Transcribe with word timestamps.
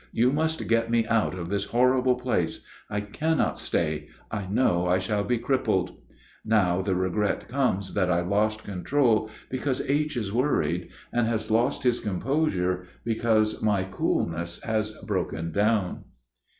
"You 0.11 0.33
must 0.33 0.67
get 0.67 0.89
me 0.89 1.05
out 1.05 1.35
of 1.35 1.49
this 1.49 1.65
horrible 1.65 2.15
place; 2.15 2.65
I 2.89 3.01
cannot 3.01 3.59
stay; 3.59 4.07
I 4.31 4.47
know 4.47 4.87
I 4.87 4.97
shall 4.97 5.23
be 5.23 5.37
crippled." 5.37 5.95
Now 6.43 6.81
the 6.81 6.95
regret 6.95 7.47
comes 7.47 7.93
that 7.93 8.09
I 8.09 8.21
lost 8.21 8.63
control, 8.63 9.29
because 9.51 9.87
H. 9.87 10.17
is 10.17 10.33
worried, 10.33 10.89
and 11.13 11.27
has 11.27 11.51
lost 11.51 11.83
his 11.83 11.99
composure, 11.99 12.87
because 13.05 13.61
my 13.61 13.83
coolness 13.83 14.59
has 14.63 14.93
broken 15.05 15.51
down. 15.51 16.05